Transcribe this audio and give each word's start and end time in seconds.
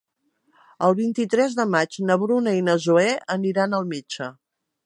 El 0.87 0.95
vint-i-tres 0.99 1.53
de 1.59 1.67
maig 1.75 1.99
na 2.09 2.17
Bruna 2.25 2.57
i 2.63 2.67
na 2.71 2.77
Zoè 2.89 3.07
aniran 3.39 3.81
al 3.81 3.89
metge. 3.93 4.35